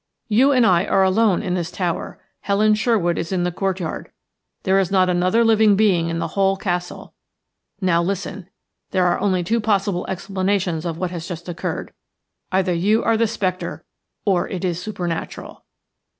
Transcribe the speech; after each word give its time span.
"You 0.29 0.51
and 0.51 0.65
I 0.65 0.87
are 0.87 1.03
alone 1.03 1.43
in 1.43 1.53
this 1.53 1.69
tower. 1.69 2.19
Helen 2.39 2.73
Sherwood 2.73 3.19
is 3.19 3.31
in 3.31 3.43
the 3.43 3.51
courtyard. 3.51 4.09
There 4.63 4.79
is 4.79 4.89
not 4.89 5.11
another 5.11 5.45
living 5.45 5.75
being 5.75 6.09
in 6.09 6.17
the 6.17 6.29
whole 6.29 6.57
castle. 6.57 7.13
Now 7.81 8.01
listen. 8.01 8.49
There 8.89 9.05
are 9.05 9.19
only 9.19 9.43
two 9.43 9.59
possible 9.61 10.07
explanations 10.07 10.87
of 10.87 10.97
what 10.97 11.11
has 11.11 11.27
just 11.27 11.47
occurred. 11.47 11.93
Either 12.51 12.73
you 12.73 13.03
are 13.03 13.15
the 13.15 13.27
spectre, 13.27 13.85
or 14.25 14.47
it 14.49 14.65
is 14.65 14.81
supernatural." 14.81 15.65